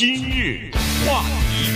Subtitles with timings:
[0.00, 0.70] 今日
[1.06, 1.70] 话题，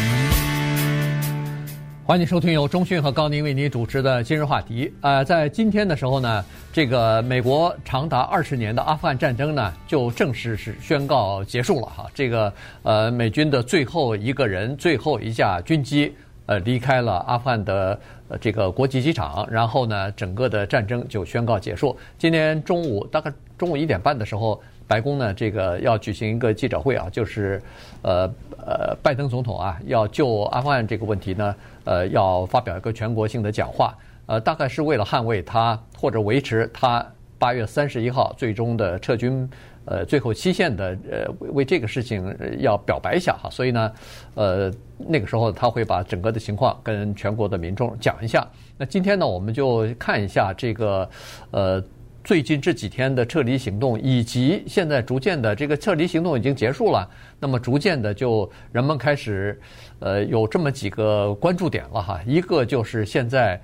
[2.07, 4.91] 欢迎收听由中讯和高宁为您主持的今日话题。
[5.03, 6.43] 呃，在今天的时候呢，
[6.73, 12.07] 这个美国长达二十年的阿富汗战争呢，就正式是宣告结束了哈。
[12.15, 12.51] 这个
[12.83, 16.11] 呃，美军的最后一个人、最后一架军机
[16.47, 21.95] 呃离开了阿富汗的呃这个国际机场，然后呢，整个的战争就宣告结束。
[22.17, 24.59] 今天中午大概中午一点半的时候。
[24.95, 27.61] 白宫呢，这个要举行一个记者会啊，就是，
[28.03, 28.33] 呃
[28.65, 31.53] 呃，拜登总统啊，要就阿富汗这个问题呢，
[31.83, 33.93] 呃，要发表一个全国性的讲话，
[34.27, 37.05] 呃，大概是为了捍卫他或者维持他
[37.41, 39.51] 八月三十一号最终的撤军，
[39.85, 43.93] 呃，最后期限的，呃，为这个事情要表白一下哈，所以呢，
[44.35, 48.47] 呃，那个时候他会把整个的情况跟全国的民众讲一下。
[48.79, 51.11] 那今天呢，我们就看一下这个，
[51.51, 51.83] 呃。
[52.25, 57.07] 最近这几天的撤离行动，以及现在逐渐的这个撤离行动已经结束了，
[57.39, 59.61] 那么逐渐的就人们开始，
[59.99, 62.19] 呃，有这么几个关注点了哈。
[62.27, 63.61] 一个就是现在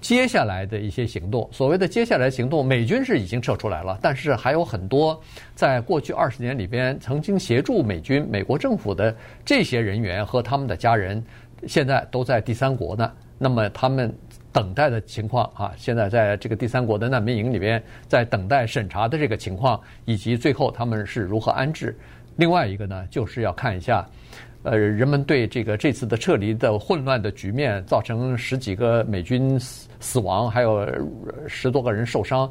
[0.00, 5.20] 接下来的一些行动，所谓的接下来行动，美军是已经撤出来了，但是还有很多
[5.54, 11.22] 在过去二十年里边曾经协助美军、美国政府的这些人员和他们的家人，
[11.66, 13.12] 现在都在第三国呢。
[13.36, 14.10] 那么他们。
[14.50, 21.94] 等待的情况啊，现在在这个第三国的难民营里边，在等待审查的这个情况，以及最后他们是如何安置。
[22.36, 24.08] 另外一个呢，就是要看一下，
[24.62, 30.88] 呃，人们对这个这次的撤离的混乱的局面，造成十几个美军死死亡，还有
[31.46, 32.50] 十多个人受伤，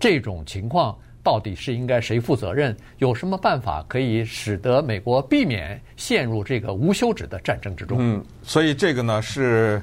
[0.00, 2.76] 这种情况到底是应该谁负责任？
[2.98, 7.98] 有什么办法可以使得美国避免陷入这个无休止的战争之中？
[8.00, 9.80] 嗯，所以这个呢是。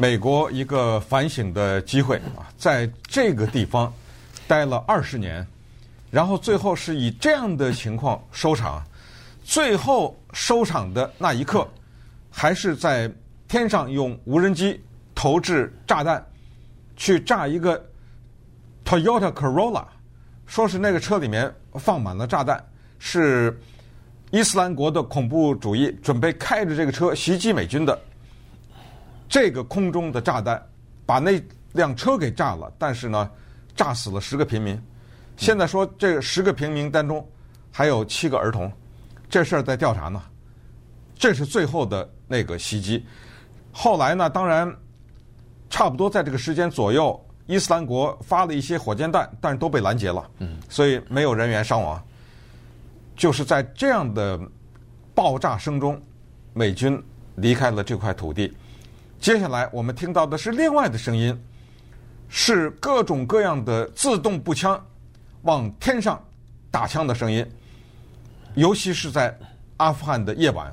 [0.00, 3.92] 美国一个反省的机会啊，在这个地方
[4.46, 5.44] 待了二十年，
[6.08, 8.80] 然后最后是以这样的情况收场。
[9.42, 11.66] 最后收场的那一刻，
[12.30, 13.10] 还是在
[13.48, 14.80] 天上用无人机
[15.16, 16.24] 投掷炸弹，
[16.96, 17.84] 去炸一个
[18.84, 19.84] Toyota Corolla，
[20.46, 22.64] 说是那个车里面放满了炸弹，
[23.00, 23.58] 是
[24.30, 28.00] 伊斯兰国的恐怖主义准备开着这个车袭击美军的。
[29.28, 30.60] 这个空中的炸弹
[31.04, 31.40] 把那
[31.72, 33.30] 辆车给炸了，但是呢，
[33.76, 34.80] 炸死了十个平民。
[35.36, 37.24] 现在说这十个平民当中
[37.70, 38.72] 还有七个儿童，
[39.28, 40.22] 这事儿在调查呢。
[41.16, 43.04] 这是最后的那个袭击。
[43.72, 44.72] 后来呢，当然
[45.68, 50.28] 差不多在这个时间左右，伊斯兰国发了一些火箭弹，但是都被拦截了，
[50.68, 52.02] 所以没有人员伤亡。
[53.16, 54.40] 就是在这样的
[55.14, 56.00] 爆炸声中，
[56.54, 57.02] 美军
[57.34, 58.52] 离开了这块土地。
[59.20, 61.36] 接下来我们听到的是另外的声音，
[62.28, 64.80] 是各种各样的自动步枪
[65.42, 66.22] 往天上
[66.70, 67.44] 打枪的声音，
[68.54, 69.36] 尤其是在
[69.78, 70.72] 阿富汗的夜晚，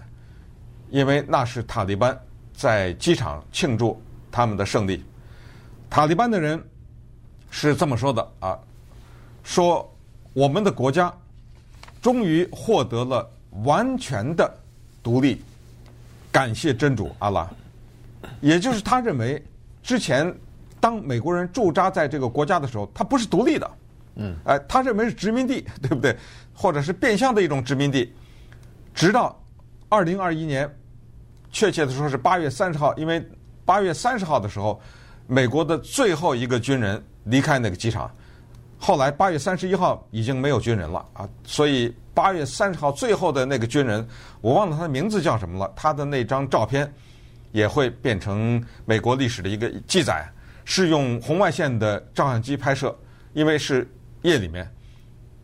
[0.90, 2.18] 因为那是塔利班
[2.54, 4.00] 在机场庆祝
[4.32, 5.04] 他们的胜利。
[5.90, 6.64] 塔利班的人
[7.50, 8.58] 是这么说的啊，
[9.44, 9.92] 说
[10.34, 11.12] 我们的国家
[12.02, 13.28] 终于获得了
[13.64, 14.50] 完全的
[15.02, 15.42] 独立，
[16.32, 17.50] 感谢真主阿拉。
[18.42, 19.44] 也就是他认为，
[19.84, 20.34] 之前
[20.80, 23.72] 当美国人驻扎在这个国家的时候，他不是独立的，
[24.16, 26.16] 嗯，哎，他认为是殖民地，对不对？
[26.54, 28.14] 或者是变相的一种殖民地。
[28.94, 29.38] 直到
[29.90, 30.70] 二零二一年，
[31.52, 33.26] 确切的说是八月三十号，因为
[33.66, 34.80] 八月三十号的时候，
[35.28, 38.10] 美国的最后一个军人离开那个机场。
[38.78, 44.06] 后来八月三十一号已经没有军人了啊，所以八月三十号最后的那个军人，
[44.42, 46.94] 我忘了他的名字叫什么了，他的那张照片。
[47.56, 50.30] 也会变成美国历史的一个记载，
[50.66, 52.94] 是用红外线的照相机拍摄，
[53.32, 53.90] 因为是
[54.24, 54.70] 夜里面，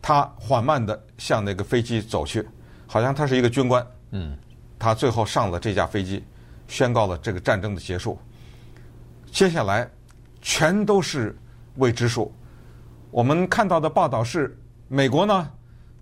[0.02, 2.46] 他缓慢的向那个飞机走去，
[2.86, 4.36] 好像他是一个军官，嗯，
[4.78, 6.22] 他最后上了这架飞机，
[6.68, 8.18] 宣告了这个战争的结束。
[9.30, 9.88] 接下来
[10.42, 11.34] 全都是
[11.76, 12.30] 未知数。
[13.10, 14.54] 我们看到的报道是，
[14.86, 15.50] 美国呢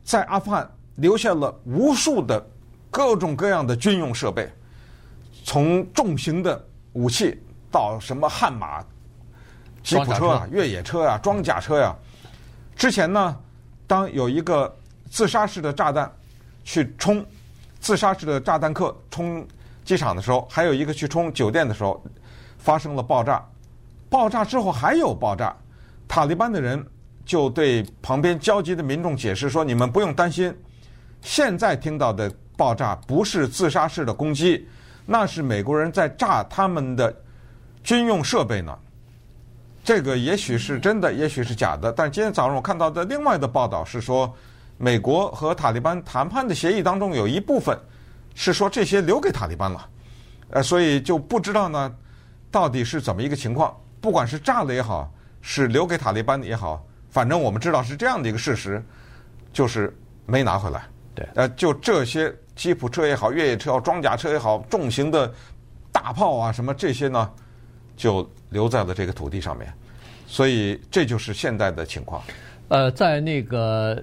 [0.02, 2.44] 在阿富汗留下了无数的
[2.90, 4.52] 各种各样的军用设备。
[5.44, 7.40] 从重型的武器
[7.70, 8.84] 到什么悍马、
[9.82, 11.96] 吉普车啊、越野车啊、装甲车呀、啊，
[12.76, 13.36] 之前呢，
[13.86, 14.74] 当有一个
[15.10, 16.10] 自杀式的炸弹
[16.64, 17.24] 去冲
[17.80, 19.46] 自杀式的炸弹客冲
[19.84, 22.02] 机场的时候，还有一个去冲酒店的时候，
[22.58, 23.44] 发生了爆炸。
[24.08, 25.56] 爆炸之后还有爆炸，
[26.08, 26.84] 塔利班的人
[27.24, 30.54] 就对旁边焦急的民众解释说：“你们不用担心，
[31.22, 34.68] 现在听到的爆炸不是自杀式的攻击。”
[35.06, 37.14] 那是美国人在炸他们的
[37.82, 38.78] 军用设备呢，
[39.82, 41.92] 这个也许是真的，也许是假的。
[41.92, 44.32] 但今天早上我看到的另外的报道是说，
[44.78, 47.78] 美国和塔利班谈判的协议当中有一部分
[48.34, 49.88] 是说这些留给塔利班了，
[50.50, 51.94] 呃，所以就不知道呢，
[52.50, 53.74] 到底是怎么一个情况。
[54.00, 55.12] 不管是炸了也好，
[55.42, 58.82] 是留给塔利班的也好，反正我们知道是这样的一个事实，
[59.52, 59.94] 就是
[60.24, 60.82] 没拿回来。
[61.14, 65.32] 对，呃，就这些吉普车也好，越野车也好，装甲车也好，重型的
[65.90, 67.30] 大炮啊什么这些呢，
[67.96, 69.72] 就留在了这个土地上面。
[70.26, 72.22] 所以这就是现在的情况。
[72.68, 73.98] 呃，在那个。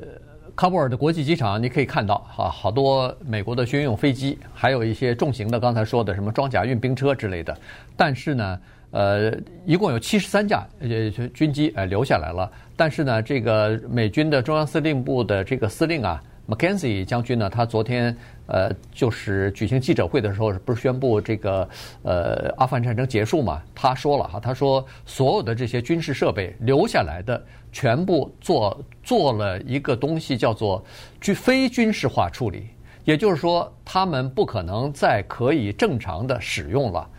[0.56, 7.56] 喀布尔的国际机场，你可以看到哈，好多美国的军用飞机，还有一些重型的，刚才说的什么装甲运兵车之类的。
[7.96, 8.60] 但是呢，
[8.90, 9.32] 呃，
[9.68, 12.52] 一共有七十三架呃军机呃留下来了。
[12.76, 18.16] 但是呢，这个美军的中央司令部的这个司令啊，McKenzie 将军呢，他昨天
[18.48, 21.68] 呃就是举行记者会的时候，不是宣布这个
[22.04, 23.62] 呃阿富汗战争结束嘛？
[23.76, 27.44] 他说了哈，他说所有的这些军事设备留下来的。
[27.70, 30.84] 全部做做了一个东西，叫做
[31.22, 32.70] 军非军事化处理，
[33.04, 37.10] 也就是说，他们不可能再可以正常的使用了。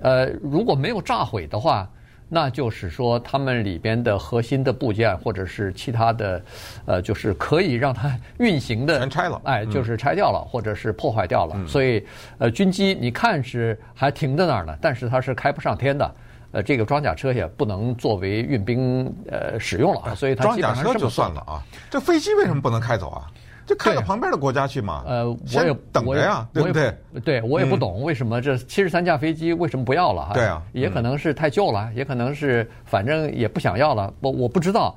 [0.00, 1.88] 呃，如果没有炸毁的话，
[2.28, 6.42] 那就是说，他们里边的核心的部件或者是其他的，
[6.86, 11.56] 呃，就是可以让它 运行的全拆了，哎，就是拆掉了，或者是破坏掉了。
[11.66, 12.04] 所以，
[12.38, 16.14] 呃，军机你看是还停在那儿呢，但是它是开不上天的。
[16.52, 21.60] 呃，这个装甲车也不能作为运兵呃使用了啊，所以它装甲车就算了啊。
[21.90, 23.26] 这飞机为什么不能开走啊？
[23.66, 25.02] 就看到旁边的国家去嘛。
[25.06, 26.94] 呃，我也等着呀，对不对？
[27.24, 30.34] 对，我也不懂为什么这七十三架飞机为什么不要了哈？
[30.34, 34.12] 对啊，也可能是太旧了，也可能是反正也不想要了。
[34.20, 34.96] 我我不知道。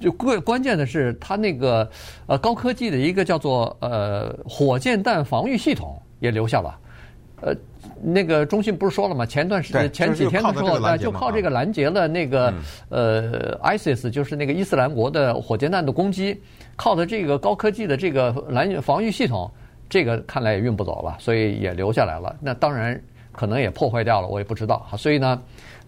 [0.00, 1.86] 就关关键的是，它那个
[2.24, 6.74] 呃高科技的一个叫做呃火箭弹防御系统也留下了，
[7.44, 7.54] 呃。
[8.06, 9.24] 那个中信不是说了吗？
[9.24, 12.52] 前段时间前几天的时候，哎，就靠这个拦截了那个
[12.90, 16.38] 呃，ISIS 就是那个伊斯兰国的火箭弹的攻击，
[16.76, 19.50] 靠的这个高科技的这个拦防御系统，
[19.88, 22.34] 这个看来也运不走了，所以也留下来了。
[22.42, 23.00] 那当然
[23.32, 24.86] 可能也破坏掉了，我也不知道。
[24.98, 25.40] 所以呢，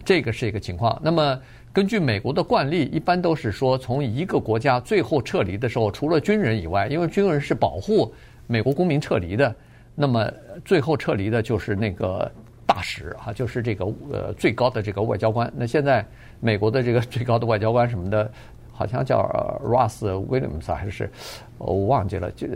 [0.03, 0.99] 这个是一个情况。
[1.03, 1.39] 那么
[1.71, 8.11] 根据美国的惯例，一般都是说从一个国家最后撤离的时候，除了军人以外，因为军人是保护
[8.47, 9.53] 美国公民撤离的。
[9.99, 10.31] 那么
[10.63, 12.31] 最后撤离的就是那个
[12.67, 15.51] 大使啊，就是这个呃最高的这个外交官。
[15.57, 16.05] 那现在
[16.39, 18.31] 美国的这个 最高的外交官什么的，
[18.71, 19.23] 好像叫
[19.65, 21.09] Ross Williams 还是
[21.57, 22.47] 我忘记了，就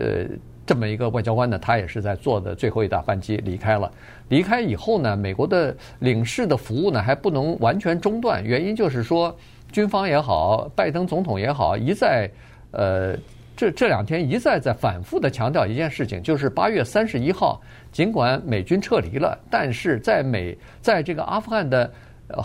[0.64, 3.90] 这么一个外交官呢，他也是在坐的最后一大班机离开了。
[4.28, 9.36] 离开以后呢，美国的领事的服务呢还不能完全中断，原因就是说
[9.72, 12.30] 军方也好，拜登总统也好，一再
[12.70, 13.16] 呃。
[13.54, 17.60] 这这两天一再在反复的强调一件事情，就是八月三十一号，
[17.92, 21.92] 尽管美军撤离了，但是在美在这个阿富汗的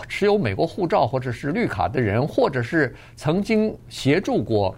[0.06, 4.76] 持有美国护照或者是绿卡的人，或者是曾经协助过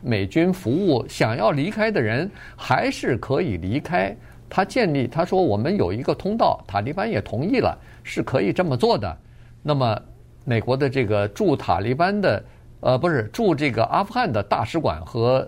[0.00, 4.16] 美军服务想要离开的人，还是可以离开。
[4.48, 9.18] 他建立他说我们有一个通道，塔利班也同意了，是可以这么做的。
[9.62, 10.00] 那么
[10.44, 12.42] 美国的这个驻塔利班的。
[12.82, 15.46] 呃，不是驻这个阿富汗的大使馆和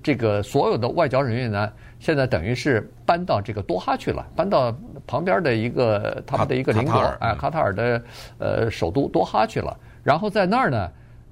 [0.00, 4.72] 这个所有的外交人员呢，现在等于是搬到这个多哈去了，搬到
[5.04, 8.02] 旁边的一个他们的一个领土，哎，卡塔尔的
[8.38, 9.76] 呃首都多哈去了。
[10.04, 10.88] 然后在那儿呢，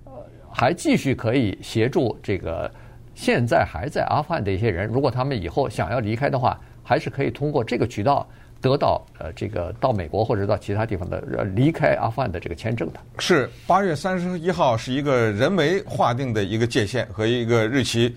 [0.07, 0.13] 呃，
[0.53, 2.69] 还继续可以协助这个
[3.15, 8.27] 现在还在阿富汗的一些人，如果他们以后想要离开的话，还是可以通过这个渠道。
[8.67, 12.99] 得到呃这个到美国或者到其他地方的呃离开阿富汗的这个签证的。
[13.21, 18.13] 是八月三十一号是一个人为划定的一个界限和一个日期，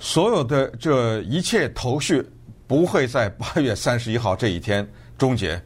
[0.00, 2.20] 所有的这一切头绪
[2.66, 4.84] 不会在八月三十一号这一天
[5.16, 5.62] 终结，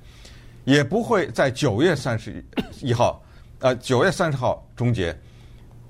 [0.65, 2.45] 也不会在九月三十
[2.83, 3.23] 一号，
[3.61, 5.19] 呃九月三十号终结，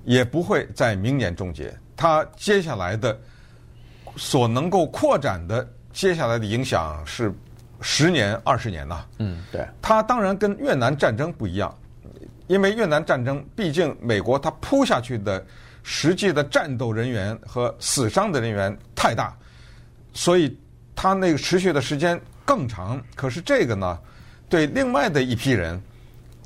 [0.04, 1.74] 也不会在明年终结。
[1.96, 3.18] 它接下来的
[4.14, 7.34] 所能够扩展的接下来的影响是。
[7.80, 11.74] 十年、二十年呐，嗯，对，它当然跟越南战争不一样，
[12.46, 15.42] 因为越南战争毕竟美国它扑下去的
[15.82, 19.34] 实际的战斗人员和死伤的人员太大，
[20.12, 20.58] 所以
[20.94, 23.02] 它那个持续的时间更长。
[23.14, 23.98] 可是这个呢，
[24.48, 25.80] 对另外的一批人，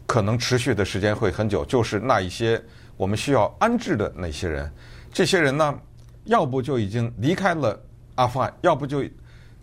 [0.07, 2.63] 可能持续的时间会很久，就是那一些
[2.97, 4.73] 我们需要安置的那些人，
[5.13, 5.77] 这些人呢，
[6.27, 7.77] 要不就已经离开了
[8.15, 9.05] 阿富汗，要不就。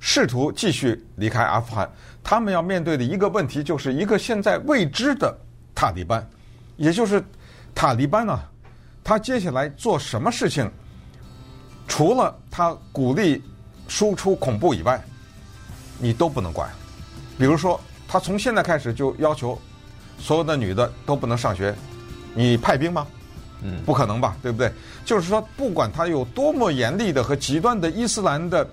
[0.04, 1.88] 试图继续离开阿富汗，
[2.24, 5.32] 他们要面对的一个问题，就是一个现在未知的
[5.76, 6.28] 塔利班，
[6.76, 7.24] 也就是
[7.76, 8.42] 塔利班呢，
[9.04, 10.70] 他接下来做什么事情，
[11.88, 13.44] 除了他鼓励
[13.88, 15.00] 输出恐怖以外，
[16.00, 16.68] 你都不能管。
[17.38, 19.56] 比如说，他从现在开始就要求
[20.18, 21.76] 所有的女的都不能上学，
[22.34, 23.06] 你派兵吗？
[23.62, 24.74] 嗯，不可能吧，对不对？
[25.06, 28.68] 就是说，不管他有多么严厉的和极端的伊斯兰的。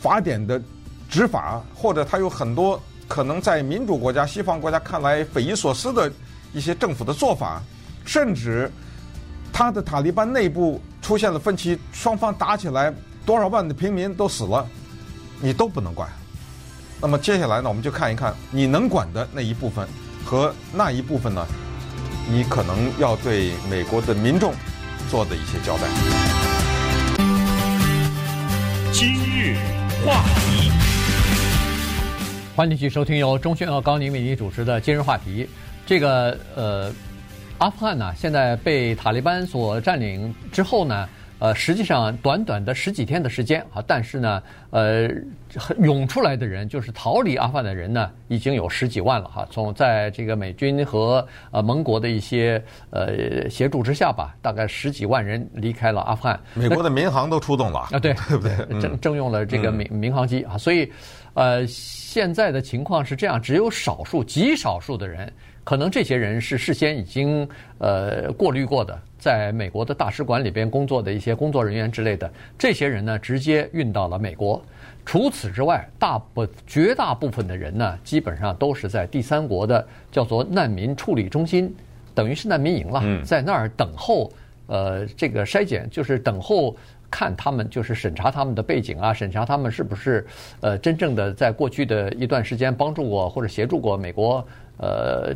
[0.00, 0.60] 法典的
[1.08, 6.10] 执法，或者他有很多可能在民主国家、西方国家看来匪夷所思的
[6.52, 7.62] 一些政府的做法，
[8.04, 8.70] 甚至
[9.52, 12.92] 他的塔利班内部出现了分歧，双方打起来，
[13.24, 14.66] 多少万的平民都死了，
[15.40, 16.08] 你都不能管。
[17.00, 19.86] 那么接下来呢，我们就看一看你能管的那一部分
[20.24, 21.46] 和那一部分呢，
[22.28, 24.54] 你可能要对美国的民众
[25.10, 25.84] 做的一些交代。
[28.92, 29.58] 今日
[30.04, 30.70] 话题，
[32.54, 35.48] 欢迎继续收听由钟迅和高宁为您主持的今日话题。
[35.86, 36.92] 这个呃，
[37.58, 41.08] 阿富汗呢，现在被塔利班所占领之后呢。
[41.38, 45.08] 呃，实际上短短的十几天的时间啊，但是呢，呃，
[45.78, 49.46] 涌出来的人就是逃离阿富汗的人呢，已经有十几万了哈。
[49.50, 56.40] 从在这个美军和呃盟国的一些呃协助之下吧，大概十几万人离开了阿富汗。
[56.54, 58.80] 美国的民航都出动了啊，对，对不对？
[58.80, 60.90] 征征用了这个民民航机啊，所以
[61.36, 65.30] 呃，现在的情况是这样，只有少数极少数的人。
[65.64, 67.46] 可能这些人是事先已经
[67.78, 74.64] 呃过滤过的，在美国的大使馆里边工作的一些工作人员之类的，这些人呢直接运到了美国。
[75.04, 81.70] 除此之外，大部绝大部分的人呢，基本上都是在第三国的叫做难民处理中心，
[82.14, 84.32] 等于是难民营了，在那儿等候
[84.68, 86.74] 呃这个筛检，就是等候
[87.10, 90.26] 看他们，就是审查他们的背景啊，审查他们是不是
[90.60, 94.46] 呃真正的在过去的一段时间帮助过或者协助过美国。
[94.78, 95.34] 呃，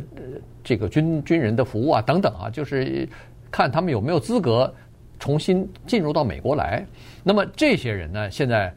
[0.63, 3.09] 这个军军人的服务啊，等等啊，就是
[3.49, 4.71] 看他们有没有资格
[5.17, 6.85] 重新进入到美国来。
[7.23, 8.71] 那么这些人呢，现在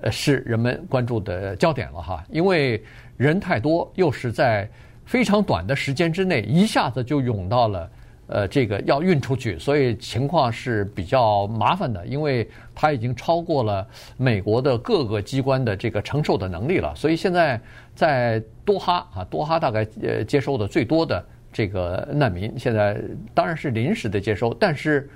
[0.00, 2.82] 呃是人们关注的焦点了哈，因为
[3.16, 4.68] 人太多，又是在
[5.04, 7.88] 非常短的时间之内一下子就涌到了。
[8.28, 13.86] 呃，这个要运出去，所以情况是比较麻烦的，因为它已经超过了
[14.18, 16.94] 美国的各个机关的这个承受的能力了。
[16.94, 17.58] 所以现在
[17.94, 23.00] 在多哈啊，多哈大概呃接收的最多的这个难民，现在
[23.32, 25.08] 当然是临时的接收，但是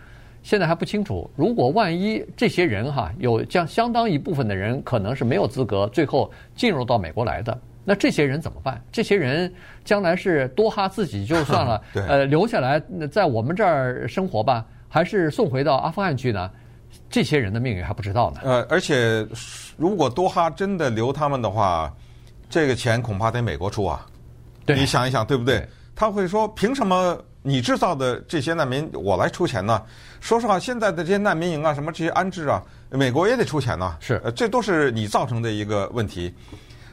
[0.43, 7.57] 现在还不清楚，如果万一这些人哈有将相当一部分的人可能是没有资格最后进入到美国来的。
[7.85, 8.83] 那这些人怎么办？
[8.93, 9.53] 这些人
[9.85, 16.51] 将来是多哈自己就算了， 对呃，留下来在我们这儿生活吧，还是送回到阿富汗去呢？
[17.09, 18.41] 这些人的命运还不知道呢。
[18.45, 19.27] 呃，而且
[19.77, 21.93] 如果多哈真的留他们的话，
[22.49, 24.07] 这个钱恐怕得美国出啊。
[24.65, 25.59] 对，你想一想，对不对？
[25.59, 29.83] 对他会说：凭什么你制造的这些难民我来出钱呢？
[30.21, 33.97] 说实话，现在的这些难民营啊，什么这些安置啊，美国也得出钱呢。
[34.01, 36.33] 是，呃，这都是你造成的一个问题。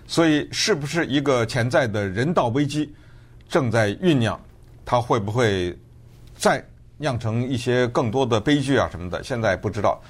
[0.10, 2.92] 所以，是不是一个潜在的人道危机
[3.48, 4.42] 正在酝酿？
[4.84, 5.78] 它会不会
[6.36, 6.66] 再
[6.98, 9.24] 酿成一些更多的悲剧啊什么的？
[9.24, 10.02] 现在不知道。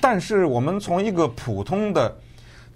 [0.00, 2.16] 但是，我们从一个普通的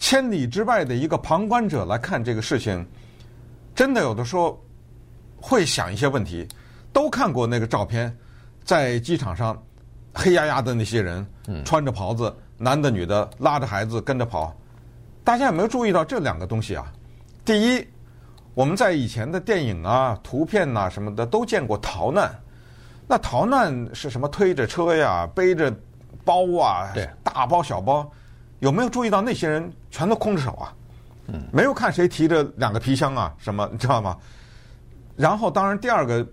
[0.00, 2.84] 千里之外的一个旁观者来看这个事情，
[3.72, 4.60] 真的有的时候
[5.36, 6.44] 会想一些问题。
[6.92, 8.12] 都看过那个照片，
[8.64, 9.56] 在机场上
[10.12, 11.24] 黑压压的那些人，
[11.64, 14.52] 穿着袍子，男的女的拉着孩子跟着跑。
[15.28, 16.90] 大家有没有注意到这两个东西啊？
[17.44, 17.86] 第一，
[18.54, 22.34] 我们在以前的电影啊、图片呐什么的都见过逃难，
[23.06, 24.26] 那逃难是什么？
[24.26, 25.70] 推着车呀，背着
[26.24, 28.10] 包啊，大包小包，
[28.60, 30.72] 有没有注意到那些人全都空着手啊？
[31.26, 34.16] 嗯，没有看谁提着两个皮箱啊什么， 你知道吗？
[35.14, 36.26] 然后，当然第二个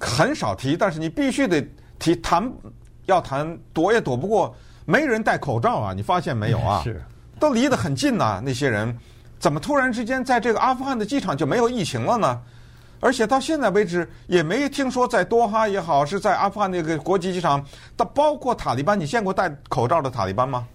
[0.00, 1.62] 很少提，但是你必须得
[1.98, 2.50] 提，谈
[3.04, 6.80] 要谈躲也躲不过，没人戴口罩啊，你发现没有啊？
[6.88, 6.98] 是。
[7.38, 8.96] 都离得很近呐，那些人
[9.38, 12.40] 怎么突然之间在这个阿富汗的机场就没有疫情了呢？
[13.00, 17.62] 而且到现在为止也没听说在多哈也好，是在阿富汗那个国际机场，
[17.98, 20.66] 它包括塔利班，你见过戴口罩的塔利班吗？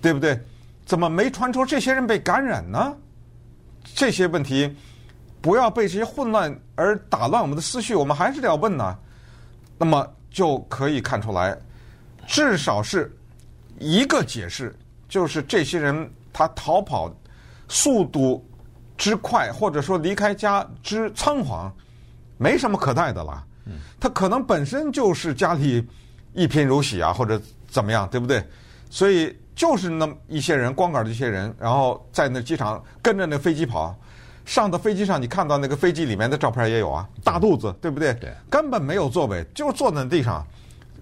[0.00, 0.40] 对不对？
[0.86, 2.96] 怎么没传出这些人被感染呢？
[3.94, 4.74] 这些问题
[5.42, 8.96] 不要被这些混乱而打乱我们的思绪，我们还是要问呢。
[9.76, 11.54] 那么就可以看出来，
[12.26, 13.14] 至少是
[13.78, 14.74] 一个解释。
[15.08, 17.14] 就是这些人他逃跑
[17.68, 18.44] 速度
[18.96, 21.72] 之快，或者说离开家之仓皇，
[22.38, 23.44] 没什么可带的了。
[23.98, 25.84] 他可能本身就是家里
[26.32, 28.44] 一贫如洗啊，或者怎么样，对不对？
[28.88, 33.96] 所以就是那么一些人，光杆的一些人，然后在那机场跟着那飞机跑，
[34.44, 38.14] 上到飞机上，你看到那个飞机里面的照片也有啊，大肚子，对不对？
[38.14, 40.46] 对，根本没有座位，就坐在地上。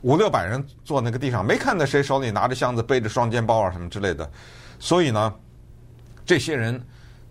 [0.04, 4.30] 五六百人坐那个地上，没看到谁手里拿着箱子、背着双肩包啊什么之类的，
[4.78, 5.34] 所以呢，
[6.26, 6.78] 这些人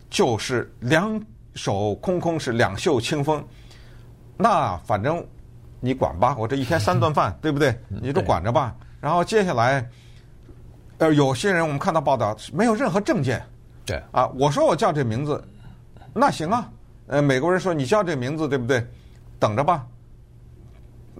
[0.10, 1.22] 就是两
[1.54, 3.46] 手空空，是两袖清风。
[4.36, 5.24] 那反正
[5.80, 7.80] 你管吧，我这一天三顿饭，对不对？
[7.88, 8.76] 你都管着吧。
[9.00, 9.88] 然后接下来，
[10.98, 13.40] 呃，有些人我们看到报道没有任何证件，
[13.86, 15.44] 对啊，我说我叫这名字，
[16.12, 16.68] 那行啊。
[17.06, 18.84] 呃，美国人说你叫这名字对不对？
[19.38, 19.86] 等着吧，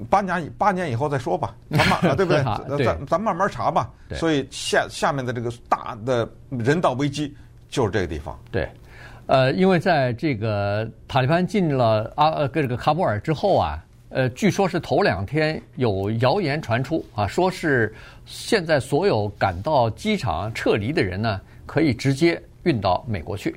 [0.10, 2.44] 八年八年以后再说吧，咱们啊对不对？
[2.78, 3.92] 对咱咱慢慢查吧。
[4.16, 7.36] 所以下下面的这个大的人道危机
[7.70, 8.38] 就是这个地方。
[8.52, 8.68] 对，
[9.28, 17.94] 呃，因为在这个塔利班进了阿呃跟这个喀布尔之后啊，呃，据说是头两天有谣言传出啊，说是
[18.26, 23.56] 现在所有赶到机场撤离的人呢，可以直接运到美国去。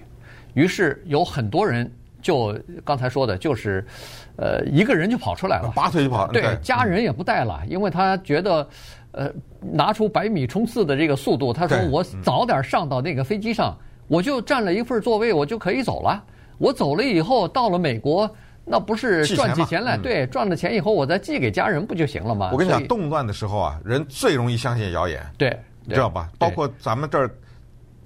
[0.54, 1.90] 于是有很多人。
[2.26, 3.86] 就刚才说的，就是，
[4.34, 8.68] 呃，一个人就跑出来了，拔腿就跑，对，家人也不带了，因为他觉得，
[9.12, 9.30] 呃，
[9.60, 13.78] 拿出百米冲刺的这个速度，他说我早点上到那个飞机上，
[14.08, 16.20] 我就占了一份座位，我就可以走了。
[16.58, 18.28] 我走了以后到了美国，
[18.64, 19.96] 那不是赚起钱来？
[19.96, 22.50] 对，赚了钱以后我再寄给家人不就行了吗？
[22.52, 26.28] 我跟你讲，动乱的时候啊，人最容易相信谣言，对，你知道吧？
[26.40, 27.30] 包括咱们这儿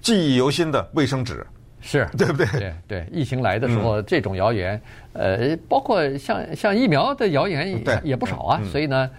[0.03, 1.47] 记忆犹新的卫生纸。
[1.80, 2.46] 是 对不对？
[2.58, 4.80] 对对，疫情来的时候，这种谣言，
[5.14, 8.60] 呃，包括像像疫苗的谣言也也不少啊。
[8.70, 9.10] 所以呢，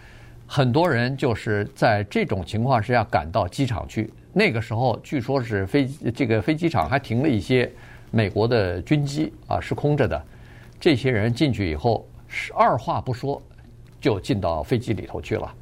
[0.46, 4.12] 很多人就是在这种情况之下赶到机场去。
[4.34, 7.70] 那个时候，据说是飞这个飞机场还停了一些
[8.12, 10.22] 美国的军机啊，是空着的。
[10.80, 13.42] 这些人进去以后，是二话不说
[14.00, 15.54] 就进到飞机里头去了。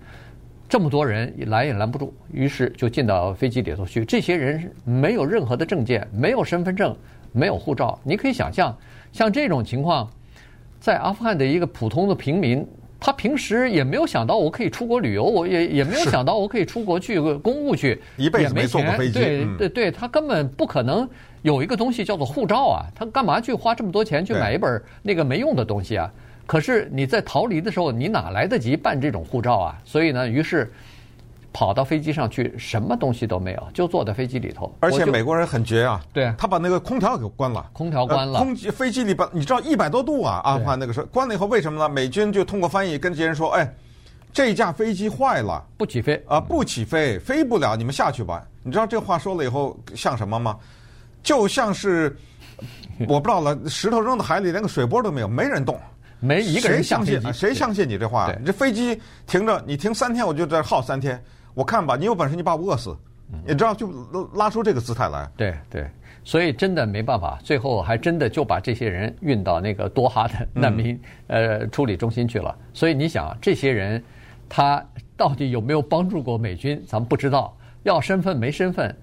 [0.70, 4.06] 这么多人拦也拦不住，于是就进到飞机里头去。
[4.06, 6.96] 这些人没有任何的证件，没有身份证，
[7.32, 8.00] 没有护照。
[8.04, 8.78] 你可以想象，
[9.12, 10.08] 像这种情况，
[10.80, 12.64] 在阿富汗的一个普通的平民，
[13.00, 19.14] 他平时也没有想到我可以出国旅游，我也也没有想到我可以出国去公务去，一辈子没坐过飞机。
[19.14, 21.10] 对对对，他根本不可能
[21.42, 22.86] 有一个东西叫做护照啊！
[22.94, 26.14] 他干嘛去花这么多钱去买一本那个没用的东西啊？
[26.50, 29.78] 可是你在逃离的时候，你哪来得及办这种护照啊？
[29.86, 30.74] 所以呢，于是
[31.54, 34.76] 跑到飞机上去，什么东西都没有，就坐在飞机里头。
[34.80, 41.88] 而且美国人很绝啊，对，他把那个空调给关了，空调关了，空飞机里把你知道一百多度啊，阿富汗那个时候关了以后，为什么呢？
[41.88, 43.72] 美军就通过翻译跟这些人说：“哎，
[44.34, 50.58] 这架飞机坏了，不起飞啊，不起飞，飞不了，你们下去吧。”你知道这话说了以后像什么吗？
[51.22, 52.18] 就像是
[53.08, 55.80] 我不知道了，石头扔到海里，连个水波都没有，没人动。
[56.20, 58.34] 没一个人相信，谁相信你这话？
[58.40, 61.22] 你这飞机停着，你停三天，我就在这耗三天。
[61.54, 62.96] 我看吧，你有本事你把我饿死，
[63.46, 63.90] 你知道就
[64.34, 65.30] 拉出这个姿态来。
[65.36, 65.88] 对对，
[66.24, 72.56] 所以真的没办法，最后还真的就把这些人运到那个多哈的难民呃处理中心去了。
[72.74, 74.04] 所以你想，这些人
[74.48, 74.86] 他
[75.18, 76.82] 到底有没有帮助过美军？
[76.88, 77.56] 咱们不知道。
[77.84, 78.94] 要身份没身份，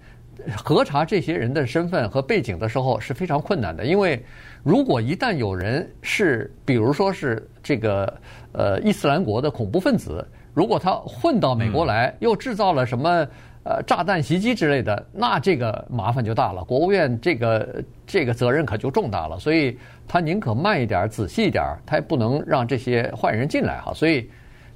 [0.57, 4.23] 核查这些人的身份和背景的时候是非常困难的，因为。
[4.63, 8.13] 如果一旦有人是，比如说是这个
[8.51, 13.09] 呃伊斯兰国的恐怖分子，如果他混到美国来，又制造了什么
[13.63, 19.39] 呃炸弹袭击之类的，那这个麻烦就大了，国务院这个这个责任可就重大了。
[19.39, 23.95] 所以他宁可慢一点、仔细一点，他也不能让这些坏人进来哈。
[23.95, 24.29] 所以。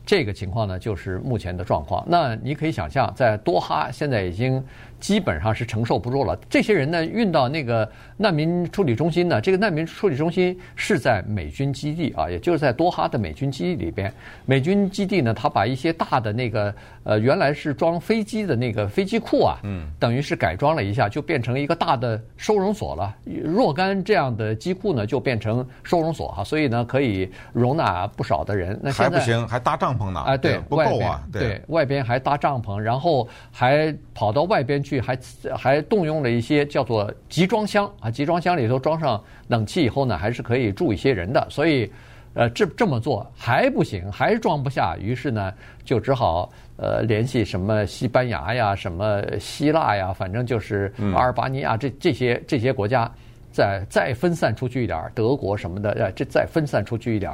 [0.06, 2.04] 这个情况呢，就是目前的状况。
[2.08, 4.60] 那你可以想象，在多哈现在已经
[5.00, 6.38] 基本上是承受不住了。
[6.48, 14.12] 这些人呢，运到那个难民处理中心呢，这个难民处理中心是在美军基地啊，也就是在多哈的美军基地里边。
[14.44, 16.72] 美军基地呢，他把一些大的那个
[17.04, 23.14] 呃，原来是装飞机的那个飞机库啊，嗯，等于是改装了一下，就变成一个大的收容所了。
[23.42, 28.78] 若干这样的机库呢，就变成收容所哈，所以呢，可以容纳不少的人。
[28.82, 30.20] 那还不行，还搭帐篷呢。
[30.20, 35.18] 啊，对，不够啊，对，外边还搭帐篷，然后还跑到外边去，还
[35.54, 41.46] 还动用了一些叫做集装箱啊，集装箱里头装上冷气以后呢，还是可以住一些人的。
[41.50, 41.92] 所以，
[42.32, 45.52] 呃，这这么做还不行，还装不下，于是呢，
[45.84, 53.10] 就只好呃联系什么西班牙呀、什么希腊呀，反正就是阿尔巴尼亚这这些这些国家，
[53.52, 57.30] 再再分散出去一点，德国什么的，呃，这再分散出去一点。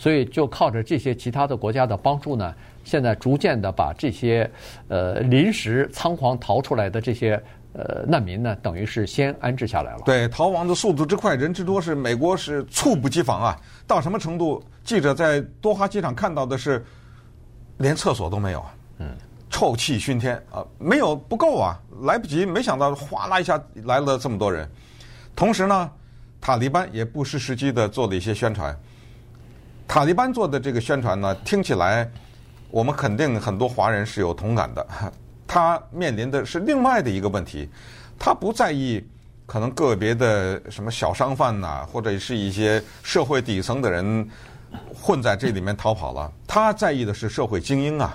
[0.00, 2.54] 所以就靠着这些其他的国家的帮助呢，
[2.88, 4.50] 现在逐渐的把这些
[4.88, 7.40] 呃临时仓皇逃出来的这些
[7.74, 10.00] 呃难民呢，等于是先安置下来了。
[10.06, 13.60] 对，逃亡的速度之快，人之多，是美国是猝不及防啊！
[13.86, 14.64] 到什么程度？
[14.82, 16.82] 记者在多哈机场看到的是，
[17.76, 19.08] 连厕所都没有啊，嗯，
[19.50, 22.46] 臭气熏天啊，没有不够啊，来不及。
[22.46, 24.66] 没想到哗啦一下来了这么多人，
[25.36, 25.90] 同时呢，
[26.40, 28.74] 塔利班也不失时机的做了一些宣传。
[29.86, 32.10] 塔利班做的这个宣传呢，听起来
[32.70, 34.86] 我们肯定很多华人是有同感的。
[35.46, 37.68] 他面临的是另外的一个问题，
[38.18, 39.02] 他不在意
[39.46, 44.28] 可能个别的什么小商贩呐，或者是一些社会底层的人
[44.94, 46.30] 混在这里面逃跑了。
[46.46, 48.14] 他在意的是社会精英啊，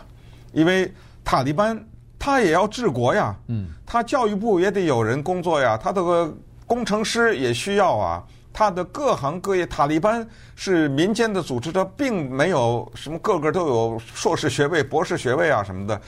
[0.51, 0.91] 因为
[1.23, 1.83] 塔利班
[2.19, 6.31] 他也要治国呀，嗯，他教育部也得有人工作呀，他这个
[6.67, 15.99] 工程师也需要啊，他的各行各业，塔利班是民间的组织，他并没有什么个个都有硕士学位、博士学位啊什么的，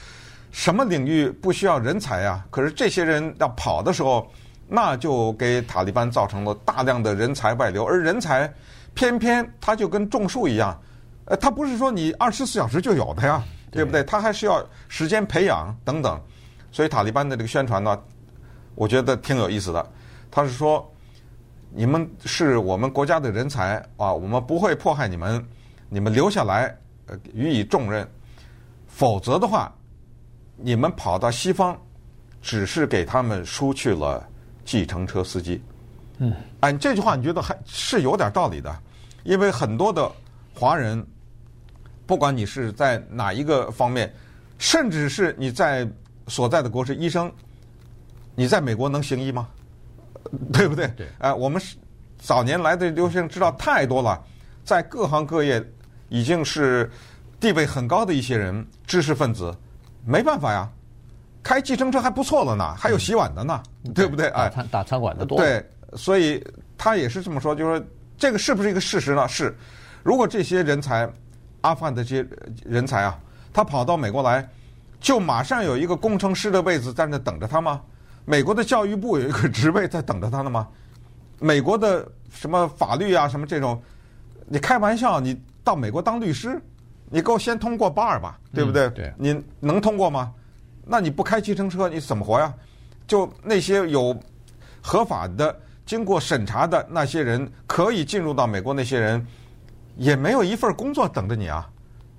[0.52, 2.46] 什么领域不需要人才啊？
[2.50, 4.30] 可是这些人要跑的时候，
[4.68, 8.50] 那就给塔利班造成了大量的人才外流，而人才
[8.94, 10.80] 偏偏他就跟种树一样，
[11.24, 13.42] 呃，他不是说你二十四小时就有的呀。
[13.68, 14.02] 对不对？
[14.04, 16.18] 他还需要时间培养等等，
[16.72, 17.98] 所以塔利班的这个宣传呢，
[18.74, 19.86] 我觉得挺有意思的。
[20.30, 20.90] 他是说，
[21.76, 25.46] 你们是我们国家的人才啊，我们不会迫害你们，
[25.90, 26.74] 你们留下来
[27.06, 28.08] 呃予以重任，
[28.86, 29.70] 否则的话，
[30.56, 31.78] 你们跑到西方，
[32.40, 34.26] 只是给他们输去了
[34.64, 35.62] 计程车司机。
[36.16, 38.74] 嗯，哎，这句话你觉得还是有点道理的，
[39.24, 40.10] 因为很多的
[40.54, 41.06] 华人。
[42.06, 44.14] 不管你是在哪一个方面，
[44.58, 45.86] 甚至是你在
[46.28, 47.30] 所在的国是医生，
[48.36, 49.48] 你在美国能行医吗？
[50.52, 50.86] 对不对？
[50.96, 51.06] 对。
[51.18, 51.76] 哎，我们是
[52.18, 54.22] 早年来的留学生知道太多了，
[54.64, 55.64] 在各行各业
[56.08, 56.90] 已经是
[57.40, 59.54] 地位很高的一些人，知识分子，
[60.04, 60.68] 没办法呀，
[61.42, 64.26] 开计程车还不错了呢，还有洗碗的呢，嗯、对不对？
[64.28, 65.38] 哎，打餐打餐馆的多。
[65.38, 66.44] 对，所以
[66.76, 67.86] 他也是这么说，就是说
[68.18, 69.28] 这个是不是一个事实呢？
[69.28, 69.56] 是，
[70.02, 71.08] 如果这些人才。
[71.62, 72.28] 阿富汗的这些
[72.64, 73.18] 人才啊，
[73.52, 74.48] 他跑到美国来，
[75.00, 77.80] 就马上有一个工程师的位置在那等着他吗？
[78.26, 80.68] 美国的教育部有一个职位在等着他呢吗？
[81.38, 83.80] 美国的什么法律啊，什么这种，
[84.46, 85.18] 你开玩笑？
[85.18, 86.60] 你到美国当律师，
[87.08, 88.86] 你给我先通过 bar 吧，对不对？
[88.88, 89.14] 嗯、对。
[89.16, 90.34] 你能通过吗？
[90.84, 92.52] 那你不开计程车，你怎么活呀？
[93.06, 94.14] 就那些有
[94.82, 99.24] 合法的、经过审查的那些人，可以进入到美国那些人。
[99.98, 101.66] 也没有一份工作等着你啊！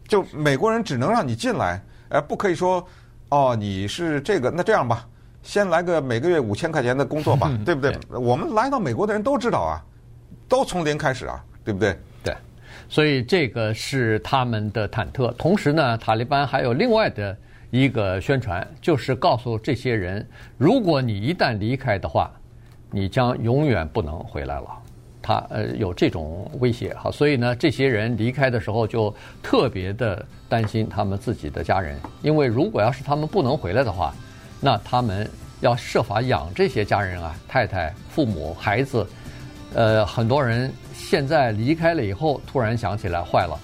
[0.08, 2.84] 就美国人只能让你进来，而不可以说
[3.30, 5.08] 哦，你是这个，那这样吧，
[5.43, 7.91] 先来个每个月五千块钱的工作吧，对不对？
[7.91, 8.17] 对。
[8.17, 9.82] 我们来到美国的人都知道啊，
[10.50, 11.97] 都从零开始啊，对不对？
[12.23, 12.36] 对。
[12.89, 15.34] 所以这个是他们的忐忑。
[15.36, 17.36] 同时呢，塔利班还有另外的
[17.69, 22.32] 一个宣传，就是告诉这些人，如果你一旦离开的话，
[22.91, 24.67] 你将永远不能回来了。
[25.21, 34.13] 他呃有这种威胁哈，所以呢，这些人离开的时候就特别的担心他们自己的家人，因为如果要是他们不能回来的话，
[34.60, 35.30] 那他们
[35.62, 39.06] 要设法养这些家人啊，太太、父母、孩子，
[39.74, 43.60] 呃，很多人现在离开了以后，突然想起来，坏了，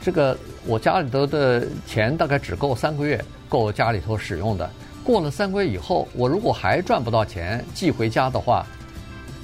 [0.00, 4.68] 这个我家里头的钱大概只够三个月够家里头使用的，
[5.04, 8.66] 过了三个月以后，我如果还赚不到钱寄回家的话。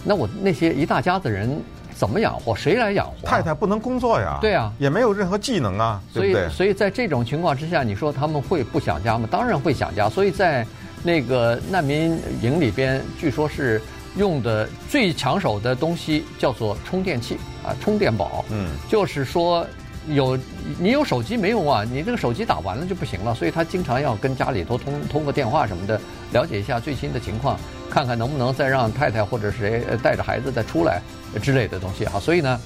[0.04, 1.60] 那我那些一大家子人
[1.98, 2.54] 怎么养活？
[2.54, 3.26] 谁来养活？
[3.26, 4.38] 太太不能工作呀。
[4.40, 6.42] 对啊，也没有任何技能啊，对不对？
[6.42, 9.28] 所以，所以在这种情况之下，你说他们会不想家吗？
[9.28, 10.08] 当然会想家。
[10.08, 10.64] 所以在
[11.02, 13.82] 那个难民营里边，据说是
[14.16, 18.44] 用的最抢手的东西叫做充电器啊，充电宝。
[18.50, 19.66] 嗯，就是说
[20.06, 20.38] 有
[20.78, 26.00] 你有手机没用啊，你这个手机打完了就不行了，所以他经常要跟家里头通通个电话什么的，
[26.32, 27.58] 了解一下最新的情况。
[27.90, 31.00] 看看能不能再让太太或者谁带着孩子再出来
[31.42, 32.60] 之类的东西哈，所以呢，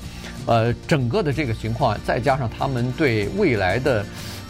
[0.46, 4.04] 呃，整个的这个情况，再加上他们对未来的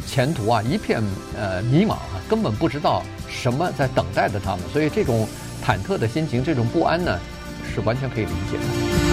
[0.06, 1.02] 前途啊一片
[1.38, 5.28] 呃迷茫啊，根本不知道什么在等待着他们，所以这种
[5.64, 7.18] 忐忑的心情，这种不安呢，
[7.74, 9.11] 是完全可以理解的。